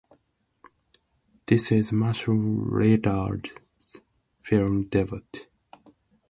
This 1.45 1.71
is 1.71 1.91
Matthew 1.91 2.33
Lillard's 2.33 3.53
film 4.41 4.85
debut. 4.87 5.21